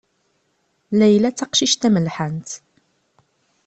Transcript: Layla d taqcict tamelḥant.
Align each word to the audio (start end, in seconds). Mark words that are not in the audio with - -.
Layla 0.99 1.29
d 1.31 1.35
taqcict 1.37 1.79
tamelḥant. 1.81 2.49